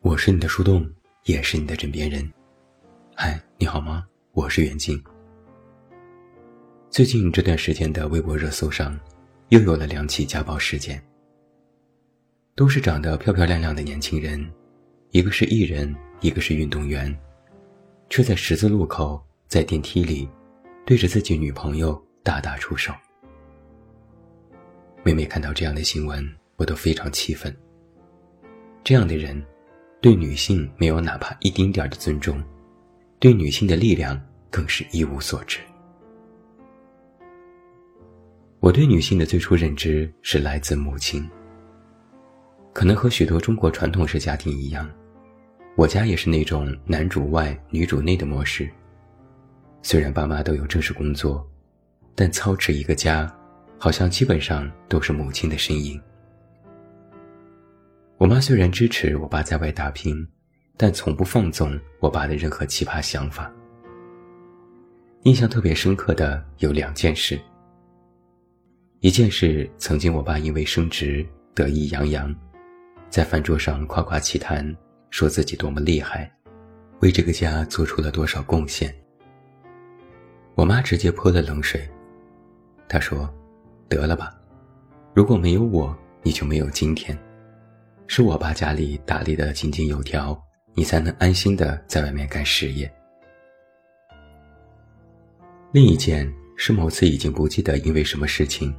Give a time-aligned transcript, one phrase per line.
[0.00, 0.88] 我是你的树洞，
[1.24, 2.32] 也是你的枕边人。
[3.16, 4.06] 嗨，你好吗？
[4.30, 5.02] 我是袁静。
[6.88, 8.98] 最近这段时间的微博热搜上，
[9.48, 11.02] 又有了两起家暴事件。
[12.54, 14.48] 都是长得漂漂亮亮的年轻人，
[15.10, 17.14] 一个是艺人，一个是运动员，
[18.08, 20.28] 却在十字路口，在电梯里，
[20.86, 22.94] 对着自己女朋友大打出手。
[25.02, 27.54] 每每看到这样的新闻，我都非常气愤。
[28.84, 29.44] 这样的人，
[30.00, 32.42] 对女性没有哪怕一丁点儿的尊重，
[33.18, 34.20] 对女性的力量
[34.50, 35.58] 更是一无所知。
[38.60, 41.28] 我对女性的最初认知是来自母亲。
[42.72, 44.88] 可能和许多中国传统式家庭一样，
[45.76, 48.68] 我家也是那种男主外女主内的模式。
[49.82, 51.44] 虽然爸妈都有正式工作，
[52.14, 53.32] 但操持一个家。
[53.80, 56.00] 好像基本上都是母亲的身影。
[58.18, 60.26] 我妈虽然支持我爸在外打拼，
[60.76, 63.48] 但从不放纵我爸的任何奇葩想法。
[65.22, 67.38] 印象特别深刻的有两件事。
[68.98, 71.24] 一件事，曾经我爸因为升职
[71.54, 72.34] 得意洋洋，
[73.08, 74.76] 在饭桌上夸夸其谈，
[75.10, 76.28] 说自己多么厉害，
[76.98, 78.92] 为这个家做出了多少贡献。
[80.56, 81.88] 我妈直接泼了冷水，
[82.88, 83.32] 她说。
[83.88, 84.38] 得了吧，
[85.14, 87.18] 如果没有我，你就没有今天。
[88.10, 90.36] 是我把家里打理得井井有条，
[90.74, 92.90] 你才能安心的在外面干事业。
[95.72, 98.74] 另一件是某次已经不记得因为什么事情，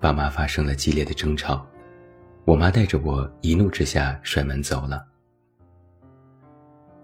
[0.00, 1.64] 爸妈发生了激烈的争吵，
[2.44, 5.06] 我妈带着我一怒之下摔门走了。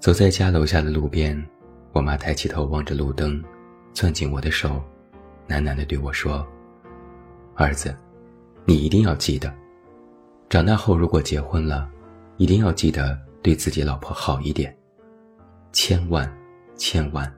[0.00, 1.40] 走在家楼下的路边，
[1.92, 3.42] 我妈抬起头望着路灯，
[3.94, 4.82] 攥紧我的手，
[5.48, 6.44] 喃喃地对我说。
[7.54, 7.96] 儿子，
[8.64, 9.52] 你一定要记得，
[10.48, 11.90] 长大后如果结婚了，
[12.38, 14.74] 一定要记得对自己老婆好一点，
[15.72, 16.26] 千万、
[16.74, 17.30] 千万、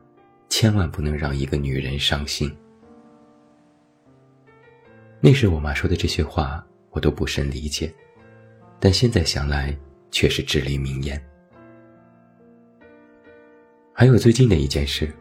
[0.48, 2.56] 千万不能让一个女人伤心。
[5.20, 7.92] 那时我妈说的这些话，我都不甚理解，
[8.78, 9.76] 但现在想来
[10.12, 11.20] 却是至理名言。
[13.92, 15.12] 还有最近的一件事，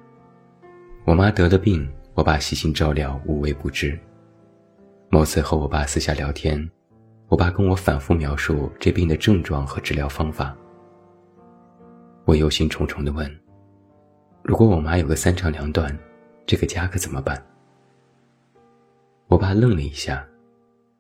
[1.06, 4.00] 我妈得了病，我爸悉心照料，无微不至。
[5.10, 6.70] 某次和我爸私下聊天，
[7.30, 10.56] 我爸跟我反复描述这病的症状和治疗方法。
[12.26, 13.40] 我忧心忡忡地问
[14.44, 15.96] ：“如果我妈有个三长两短，
[16.48, 17.40] 这个家可怎么办？”
[19.30, 20.26] 我爸愣了一下，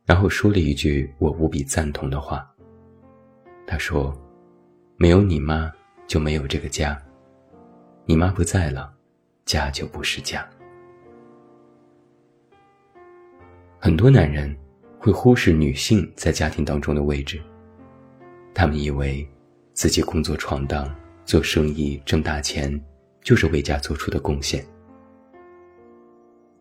[0.05, 2.47] 然后说了一句我无比赞同的话。
[3.65, 4.15] 他说
[4.97, 5.71] ：“没有你妈
[6.05, 6.95] 就没有这个家，
[8.05, 8.93] 你妈不在了，
[9.45, 10.47] 家就不是家。”
[13.81, 14.55] 很多男人
[14.99, 17.41] 会忽视女性在家庭当中的位置，
[18.53, 19.25] 他们以为
[19.71, 20.93] 自己工作闯荡、
[21.23, 22.69] 做生意挣大钱，
[23.21, 24.63] 就是为家做出的贡献。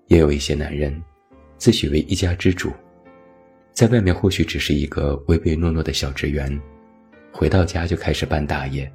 [0.06, 1.02] 也有一些男人
[1.56, 2.70] 自诩为一家之主，
[3.72, 6.48] 在外面或许只是一个唯唯诺诺的小职员，
[7.32, 8.88] 回到家就开始扮大爷，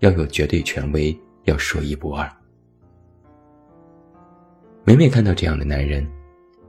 [0.00, 2.30] 要有绝对权威，要说一不二。
[4.84, 6.06] 每每看到这样的男人。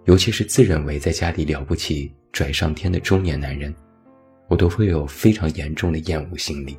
[0.06, 3.74] 尤其是自认为在家里了不起、拽上天的中年男人，
[4.47, 6.78] 我都会有非常严重的厌恶心理。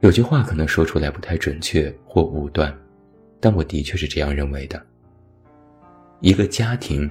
[0.00, 2.76] 有句话可能说出来不太准确或武断，
[3.38, 4.84] 但我的确是这样认为的。
[6.20, 7.08] 一个家庭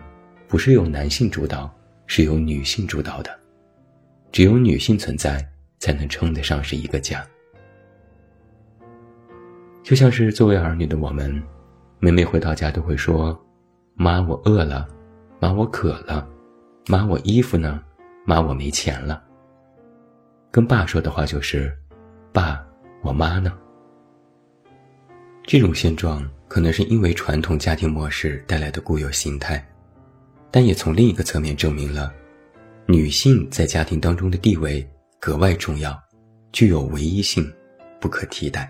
[0.47, 1.73] 不是由男性主导，
[2.07, 3.33] 是由女性主导的。
[4.31, 5.43] 只有女性存在，
[5.79, 7.25] 才能称得上是一个家。
[9.81, 11.41] 就像是作为儿女的我们，
[11.99, 13.39] 每每回到家都会说。
[13.97, 14.85] 妈，我饿了，
[15.39, 16.27] 妈，我渴了，
[16.87, 17.81] 妈，我衣服呢？
[18.25, 19.23] 妈，我没钱了。
[20.51, 21.73] 跟爸说的话就是：
[22.33, 22.61] 爸，
[23.01, 23.57] 我妈呢？
[25.43, 29.65] 这种现状可能是因为传统家庭模式带来的固有心态，
[30.51, 32.13] 但也从另一个侧面证明了，
[32.87, 34.85] 女性在家庭当中的地位
[35.21, 35.97] 格外重要，
[36.51, 37.49] 具有唯一性，
[38.01, 38.69] 不可替代。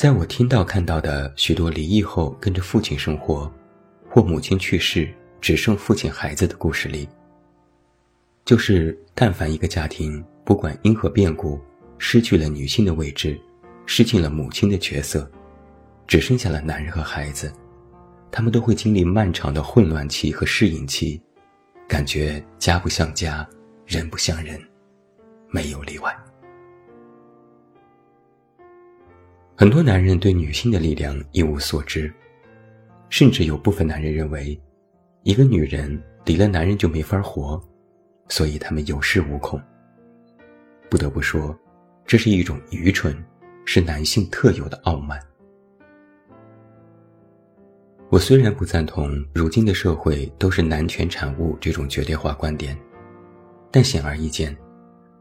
[0.00, 3.52] 在我听到看到的许多离异后跟着父亲生活，
[4.08, 7.06] 或母亲去世只剩父亲孩子的故事里，
[8.46, 11.60] 就是但凡一个家庭不管因何变故
[11.98, 13.38] 失去了女性的位置，
[13.84, 15.30] 失去了母亲的角色，
[16.06, 17.52] 只剩下了男人和孩子，
[18.32, 21.20] 他们都会经历漫长的混乱期和适应期，
[21.86, 23.46] 感觉家不像家，
[23.84, 24.58] 人不像人，
[25.50, 26.16] 没有例外。
[29.60, 32.10] 很多男人对女性的力量一无所知，
[33.10, 34.58] 甚至有部分男人认为，
[35.22, 37.62] 一个女人离了男人就没法活，
[38.30, 39.60] 所以他们有恃无恐。
[40.88, 41.54] 不得不说，
[42.06, 43.14] 这是一种愚蠢，
[43.66, 45.20] 是男性特有的傲慢。
[48.08, 52.74] 我虽然不赞同如今的社会都是男权产物这种绝对化观点，
[53.70, 54.56] 但显而易见，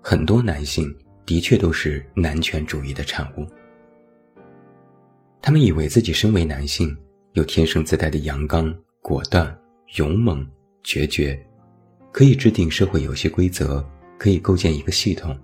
[0.02, 0.90] 很多男性
[1.26, 3.46] 的确都是男权主义的产物。
[5.42, 6.96] 他们以为自己身为男性，
[7.34, 9.58] 有天生自带的阳刚、果断、
[9.96, 10.46] 勇猛、
[10.84, 11.40] 决绝，
[12.12, 13.84] 可以制定社会游戏规则，
[14.18, 15.38] 可以构建一个系统，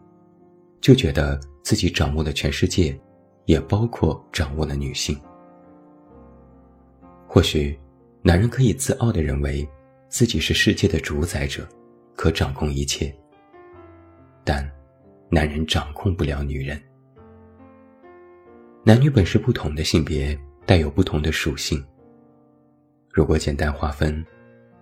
[0.82, 3.00] 就觉得自己掌握了全世界，
[3.46, 5.18] 也包括掌握了女性。
[7.28, 7.78] 或许，
[8.22, 9.68] 男人可以自傲地认为
[10.10, 11.68] 自己是世界的主宰者，
[12.16, 13.14] 可掌控一切。
[14.44, 14.70] 但，
[15.30, 16.80] 男人掌控不了女人。
[18.88, 21.84] 男女本是不同的性别，带有不同的属性。
[23.12, 24.24] 如果简单划分，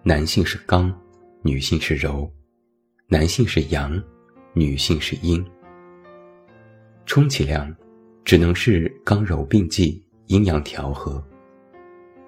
[0.03, 0.93] 男性是刚，
[1.41, 2.29] 女性是柔；
[3.07, 4.03] 男性是阳，
[4.51, 5.41] 女性是阴。
[7.05, 7.73] 充其量，
[8.25, 11.23] 只能是刚柔并济，阴阳调和。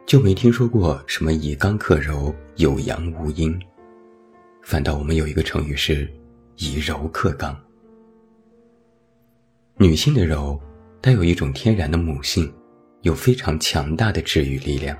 [0.05, 3.53] 就没听说过什么以刚克柔，有阳无阴。
[4.61, 6.09] 反倒我们有一个成语是
[6.55, 7.53] 以柔克刚。
[9.75, 10.57] 女性的柔
[11.05, 12.51] 带有一种天然的母性，
[13.03, 14.97] 有非常强大的治愈力量。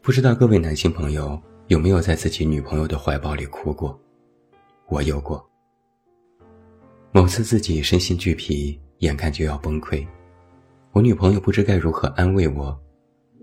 [0.00, 1.36] 不知道各位男性朋友
[1.66, 4.00] 有没有在自己女朋友的怀抱里哭过？
[4.86, 5.44] 我有过。
[7.10, 10.06] 某次自己身心俱疲，眼看就要崩溃。
[10.92, 12.80] 我女朋友不知该如何安慰我，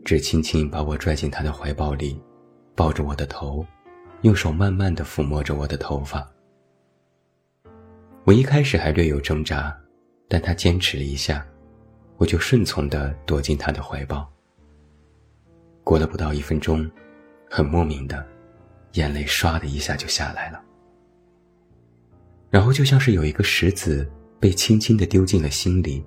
[0.06, 2.18] 只轻轻把我拽进她的怀抱里，
[2.78, 3.66] 抱着我的头，
[4.22, 6.26] 用手慢慢的抚摸着我的头发。
[8.24, 9.78] 我一开始还略有挣扎，
[10.28, 11.46] 但他坚持了一下，
[12.18, 14.28] 我就顺从的躲进他的怀抱。
[15.84, 16.90] 过了不到一分钟，
[17.50, 18.26] 很莫名的，
[18.94, 20.62] 眼泪唰的一下就下来了，
[22.50, 24.10] 然后就像是有一个石子
[24.40, 26.06] 被轻轻的丢进了心里。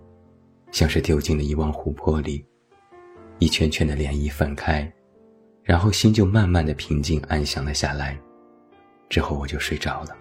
[0.73, 2.47] 像是丢进了一汪湖泊里，
[3.41, 4.89] 一圈圈的涟漪泛开，
[5.65, 8.17] 然后心就慢慢的平静安详了下来。
[9.09, 10.17] 之后我就睡着了。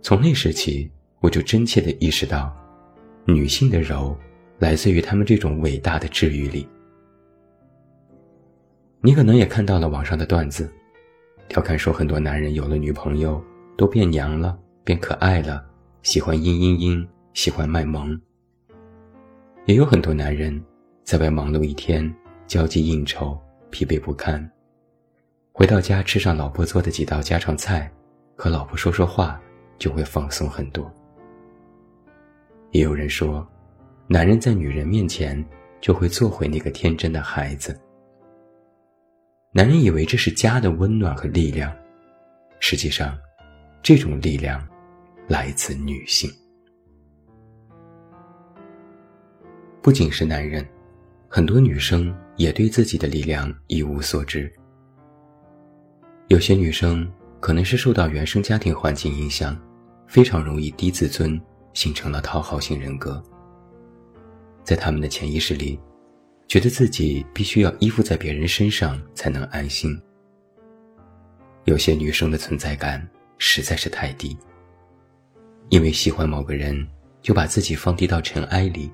[0.00, 0.88] 从那时起，
[1.24, 2.54] 我就真切的意识到，
[3.24, 4.14] 女性的柔，
[4.58, 6.68] 来自于她们这种伟大的治愈力。
[9.00, 10.70] 你可能也看到了网上的段子，
[11.48, 13.42] 调侃说很多男人有了女朋友
[13.74, 15.64] 都变娘了，变可爱了，
[16.02, 17.08] 喜欢嘤嘤嘤。
[17.32, 18.20] 喜欢卖萌，
[19.64, 20.62] 也有很多男人
[21.04, 22.14] 在外忙碌一天，
[22.46, 23.36] 交际应酬，
[23.70, 24.48] 疲惫不堪。
[25.52, 27.90] 回到家吃上老婆做的几道家常菜，
[28.36, 29.40] 和老婆说说话，
[29.78, 30.88] 就会放松很多。
[32.74, 33.46] 也有人说，
[34.08, 35.42] 男人在女人面前
[35.80, 37.80] 就会做回那个天真的孩子。
[39.52, 41.72] 男人以为这是家的温暖和力量，
[42.58, 43.16] 实际上，
[43.80, 44.66] 这种力量
[45.28, 46.28] 来自女性。
[49.80, 50.66] 不仅是男人，
[51.28, 54.52] 很多女生也对自己的力量一无所知。
[56.26, 59.56] 有些女生可能是受到原生家庭环境影响，
[60.08, 61.40] 非常容易低自尊，
[61.74, 63.22] 形成了讨好型人格。
[64.62, 65.78] 在他们的潜意识里，
[66.48, 70.00] 觉得自己必须要依附在别人身上才能安心。
[71.64, 73.06] 有些女生的存在感
[73.38, 74.36] 实在是太低，
[75.68, 76.86] 因为喜欢某个人，
[77.20, 78.90] 就把自己放低到尘埃里。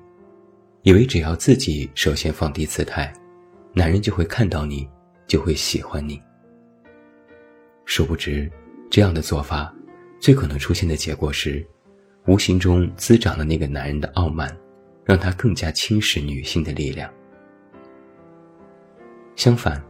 [0.83, 3.13] 以为只要自己首先放低姿态，
[3.71, 4.89] 男人就会看到你，
[5.27, 6.19] 就会喜欢你。
[7.85, 8.51] 殊不知，
[8.89, 9.71] 这样的做法，
[10.19, 11.63] 最可能出现的结果是，
[12.27, 14.55] 无形中滋长了那个男人的傲慢，
[15.03, 17.11] 让他更加轻视女性的力量。
[19.35, 19.81] 相反，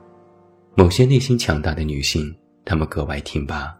[0.75, 2.33] 某些内心强大的女性，
[2.63, 3.77] 她们格外挺拔，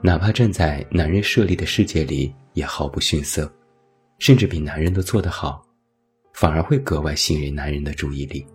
[0.00, 3.52] 哪怕站在男人设立的世界里，也毫不逊色，
[4.18, 5.62] 甚至比男人都做得好。
[6.32, 8.46] 反而会格外吸引男人的注意力。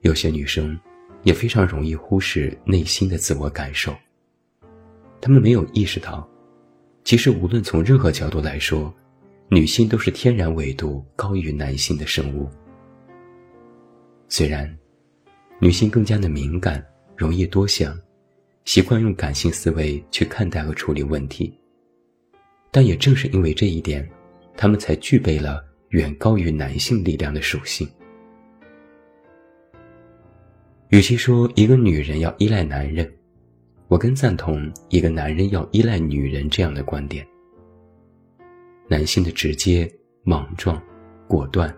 [0.00, 0.78] 有些女生
[1.22, 3.94] 也非常容易忽视内心的自我感受。
[5.20, 6.26] 她们没有意识到，
[7.04, 8.92] 其实无论从任何角度来说，
[9.48, 12.48] 女性都是天然纬度高于男性的生物。
[14.28, 14.74] 虽然
[15.60, 16.84] 女性更加的敏感，
[17.14, 17.96] 容易多想，
[18.64, 21.56] 习惯用感性思维去看待和处理问题，
[22.70, 24.08] 但也正是因为这一点。
[24.56, 27.88] 他们才具备了远高于男性力量的属性。
[30.90, 33.12] 与其说一个女人要依赖男人，
[33.94, 37.24] 我更赞同一个男人要依赖女人这样的观点。
[38.88, 39.88] 男性的直接、
[40.24, 40.82] 莽撞、
[41.28, 41.72] 果断，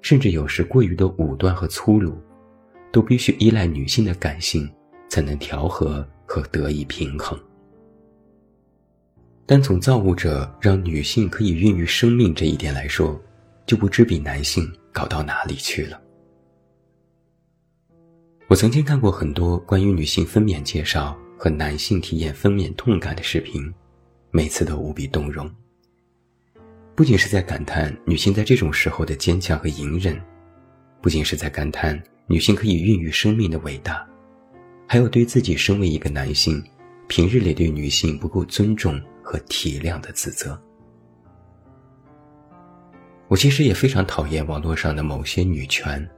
[0.00, 2.16] 甚至有时过于的武断和粗鲁，
[2.90, 4.66] 都必须依赖女性的感性，
[5.10, 7.38] 才能调和和得以平衡。
[9.44, 13.20] 但从造物者让女性可以孕育生命这一点来说，
[13.66, 16.00] 就不知比男性高到哪里去了。
[18.48, 23.68] 我曾经看过很多关于女性分娩介绍和男性体验分娩痛感的视频，
[24.30, 25.52] 每次都无比动容。
[26.94, 30.16] 不仅是在感叹女性在这种时候的坚强和隐忍，
[31.00, 34.08] 不仅是在感叹女性可以孕育生命的伟大，
[34.86, 36.62] 还有对自己身为一个男性，
[37.08, 40.56] 平日里对女性不够尊重和体谅的自责。
[43.26, 46.08] 我其实也非常讨厌网络上的某些女权，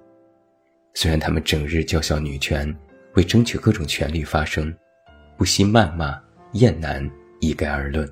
[0.92, 2.78] 虽然他们整日叫嚣女权，
[3.14, 4.70] 为争取各种权利发声，
[5.36, 6.20] 不惜谩骂
[6.52, 7.10] 厌男，
[7.40, 8.08] 一概而论。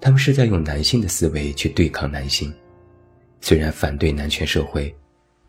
[0.00, 2.54] 他们是在用男性的思维去对抗男性，
[3.40, 4.94] 虽然反对男权社会，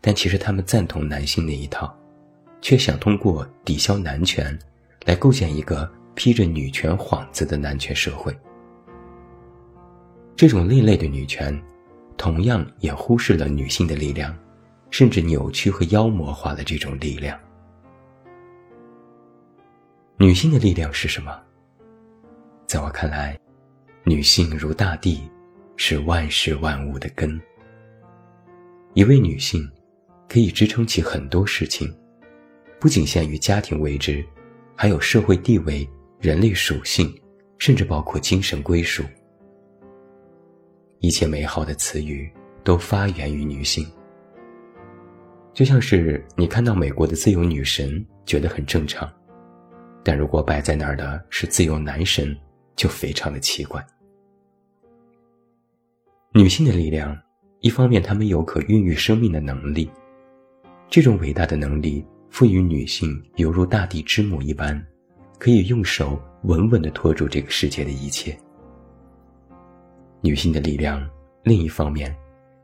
[0.00, 1.96] 但其实他们赞同男性那一套，
[2.60, 4.58] 却想通过抵消男权，
[5.04, 8.36] 来构建一个披着女权幌子的男权社会。
[10.34, 11.56] 这种另类的女权，
[12.16, 14.36] 同样也忽视了女性的力量，
[14.90, 17.38] 甚至扭曲和妖魔化了这种力量。
[20.22, 21.34] 女性的力量是什么？
[22.66, 23.40] 在我看来。
[24.04, 25.22] 女性如大地，
[25.78, 27.40] 是万事万物的根。
[28.92, 29.66] 一位女性，
[30.28, 31.90] 可以支撑起很多事情，
[32.78, 34.22] 不仅限于家庭位置，
[34.76, 35.88] 还有社会地位、
[36.20, 37.10] 人类属性，
[37.56, 39.02] 甚至包括精神归属。
[40.98, 42.30] 一切美好的词语
[42.62, 43.90] 都发源于女性。
[45.54, 49.10] 就像是你看到美国的自由女神，觉得很正常，
[50.02, 52.36] 但如果摆在那儿的是自由男神。
[52.76, 53.84] 就非常的奇怪。
[56.32, 57.14] 女性的力量，
[57.60, 59.90] 一方面她们有可孕育生命的能力，
[60.88, 64.82] 这种伟大的能力赋予女性犹如大地之母一般，
[65.38, 68.34] 可以用手稳稳地托住这个世界的一切。
[70.22, 71.06] 女性的力量，
[71.42, 72.16] 另一方面，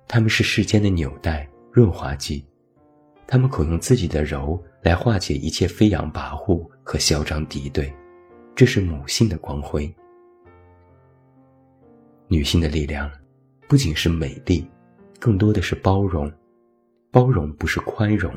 [0.09, 2.43] 她们是世间的纽带、润滑剂，
[3.27, 7.93] 她们可用自己的柔来化解一切飞扬跋扈和嚣张敌对，
[8.55, 9.93] 这是母性的光辉。
[12.29, 13.11] 女性的力量，
[13.67, 14.65] 不仅是美丽，
[15.19, 16.33] 更多的是包容。
[17.11, 18.33] 包容不是宽容，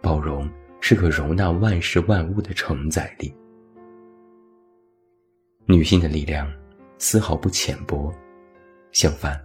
[0.00, 0.48] 包容
[0.80, 3.34] 是个容纳万事万物的承载力。
[5.66, 6.50] 女性的力量
[6.96, 8.10] 丝毫不浅薄，
[8.92, 9.38] 相反，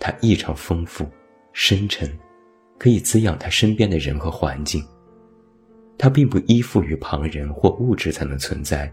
[0.00, 1.06] 它异常丰富、
[1.52, 2.10] 深沉，
[2.76, 4.82] 可以滋养她身边的人和环境。
[5.98, 8.90] 它并不依附于旁人或物质才能存在，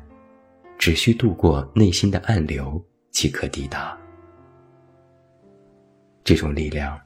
[0.78, 3.96] 只需渡过内心的暗流即可抵达。
[6.24, 7.00] 这种力量，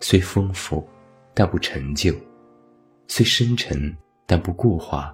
[0.00, 0.86] 虽丰富，
[1.32, 2.12] 但不陈旧；
[3.06, 5.10] 虽深沉，但不固化；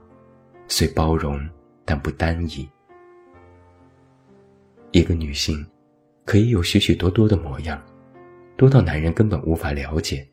[0.66, 1.40] 虽包容，
[1.84, 2.68] 但不单一。
[4.90, 5.64] 一个女性，
[6.24, 7.80] 可以有许许多多的模样，
[8.56, 10.26] 多到男人根本无法了解。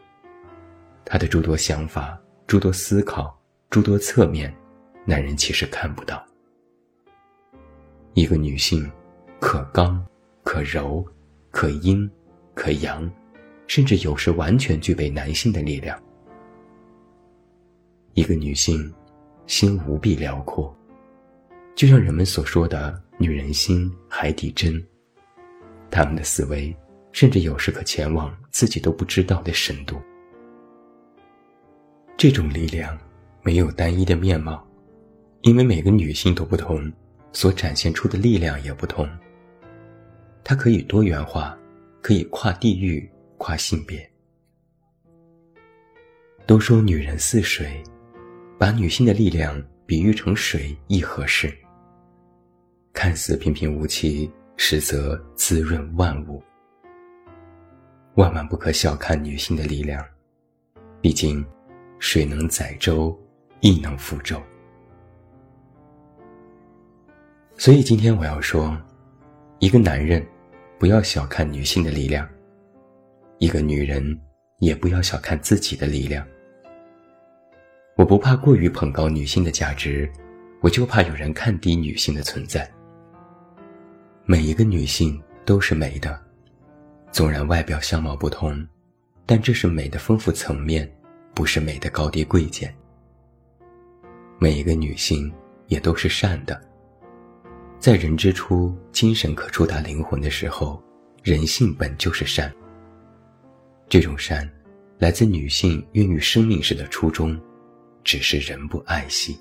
[1.05, 3.39] 她的诸多想法、诸多思考、
[3.71, 4.53] 诸多侧面，
[5.05, 6.21] 男人其实看不到。
[8.13, 8.91] 一个女性，
[9.39, 10.05] 可刚，
[10.43, 11.03] 可柔，
[11.49, 12.09] 可阴。
[12.53, 13.09] 可阳，
[13.67, 15.97] 甚至有时完全具备男性的力量。
[18.13, 18.93] 一个女性，
[19.47, 20.75] 心无比辽阔，
[21.73, 24.85] 就像人们所说的“女人心海底针”。
[25.89, 26.75] 他们的思维，
[27.13, 29.95] 甚至有时可前往自己都不知道的深度。
[32.17, 32.99] 这种力量
[33.43, 34.65] 没有单一的面貌，
[35.41, 36.91] 因为每个女性都不同，
[37.31, 39.09] 所展现出的力量也不同。
[40.43, 41.57] 它可以多元化。
[42.03, 43.07] 可以跨地域、
[43.37, 44.11] 跨性别。
[46.47, 47.79] 都说女人似水，
[48.57, 51.55] 把女性的力量比喻成水亦合适。
[52.91, 56.41] 看似平平无奇，实则滋润万物。
[58.15, 60.03] 万万不可小看女性的力量，
[61.01, 61.45] 毕竟，
[61.99, 63.15] 水能载舟，
[63.61, 64.39] 亦能覆舟。
[67.57, 68.77] 所以今天我要说，
[69.59, 70.23] 一个男人。
[70.79, 72.27] 不要小看女性的力量，
[73.37, 74.19] 一个女人
[74.57, 76.25] 也不要小看自己的力量。
[77.95, 80.11] 我不怕过于捧高女性的价值，
[80.59, 82.67] 我就怕有人看低女性的存在。
[84.25, 86.19] 每一个女性都是美的，
[87.11, 88.67] 纵然外表相貌不同，
[89.27, 90.91] 但这是美的丰富层面，
[91.35, 92.75] 不是美的高低贵贱。
[94.43, 95.31] 每一个女性
[95.67, 96.59] 也都是善的。
[97.77, 100.81] 在人之初，精神可触达灵魂的时候，
[101.21, 102.51] 人性本就是善。
[103.87, 104.49] 这种善，
[104.97, 107.39] 来自女性孕育生命时的初衷，
[108.03, 109.39] 只是人不爱惜。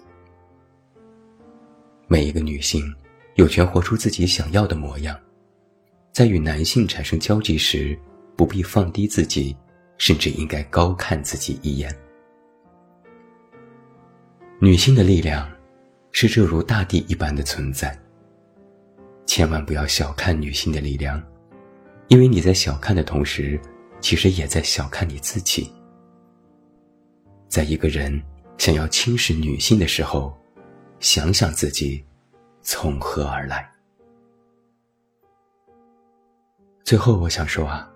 [2.06, 2.94] 每一个女性
[3.36, 5.18] 有权活出自己想要的模样，
[6.12, 7.98] 在与男性产生交集时，
[8.36, 9.56] 不必放低自己，
[9.96, 11.90] 甚至应该高看自己一眼。
[14.62, 15.50] 女性的力量，
[16.12, 17.98] 是这如大地一般的存在。
[19.24, 21.22] 千万不要小看女性的力量，
[22.08, 23.58] 因为你在小看的同时，
[24.02, 25.72] 其实也在小看你自己。
[27.48, 28.22] 在一个人
[28.58, 30.38] 想要轻视女性的时候，
[30.98, 32.04] 想想自己
[32.60, 33.66] 从何而来。
[36.84, 37.90] 最后，我想说啊，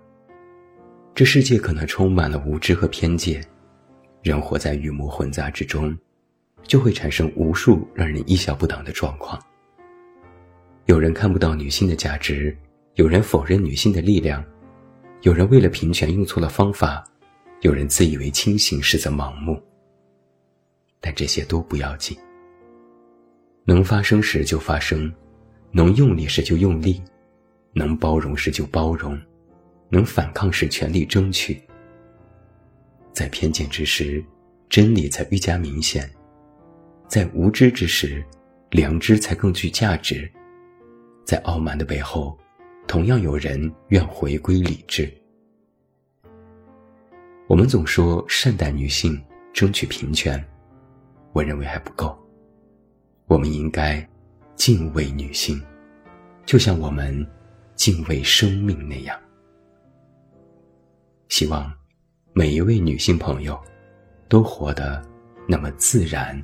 [1.13, 3.45] 这世界可能充满了无知和偏见，
[4.23, 5.95] 人活在鱼魔混杂之中。
[6.67, 9.41] 就会产生无数让人意想不到的状况。
[10.85, 12.55] 有人看不到女性的价值，
[12.95, 14.43] 有人否认女性的力量，
[15.21, 17.03] 有人为了平权用错了方法，
[17.61, 19.61] 有人自以为清醒实则盲目。
[20.99, 22.17] 但这些都不要紧，
[23.63, 25.11] 能发生时就发生，
[25.71, 27.01] 能用力时就用力，
[27.73, 29.19] 能包容时就包容，
[29.89, 31.61] 能反抗时全力争取。
[33.11, 34.23] 在偏见之时，
[34.67, 36.09] 真理才愈加明显。
[37.07, 38.23] 在无知之时，
[38.71, 40.29] 良知才更具价值。
[41.23, 42.37] 在傲慢的背后，
[42.87, 45.11] 同样有人愿回归理智。
[47.47, 49.19] 我们总说善待女性，
[49.53, 50.43] 争取平权，
[51.31, 52.17] 我认为还不够。
[53.27, 54.07] 我们应该
[54.55, 55.61] 敬畏女性，
[56.45, 57.25] 就像我们
[57.75, 59.19] 敬畏生命那样。
[61.29, 61.71] 希望
[62.33, 63.59] 每一位女性朋友
[64.27, 65.03] 都活得
[65.47, 66.43] 那么自然。